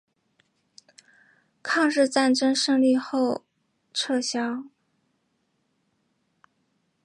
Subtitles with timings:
[1.61, 3.45] 抗日战争胜利后
[3.93, 4.63] 撤销。